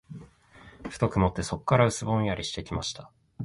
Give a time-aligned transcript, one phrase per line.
[0.89, 3.11] ふと曇って、そこらが薄ぼんやりしてきました。